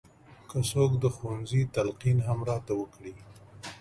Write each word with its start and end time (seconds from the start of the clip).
که 0.49 0.57
څوک 0.69 0.91
د 1.03 1.05
ښوونځي 1.15 1.61
تلقین 1.75 2.17
هم 2.27 2.39
راته 2.49 2.73
وکړي. 2.81 3.13